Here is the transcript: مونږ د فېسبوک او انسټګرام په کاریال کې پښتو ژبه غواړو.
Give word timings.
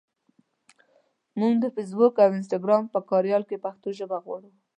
مونږ 1.39 1.53
د 1.59 1.65
فېسبوک 1.75 2.13
او 2.23 2.29
انسټګرام 2.37 2.83
په 2.93 2.99
کاریال 3.09 3.43
کې 3.49 3.61
پښتو 3.65 3.87
ژبه 3.97 4.17
غواړو. 4.25 4.49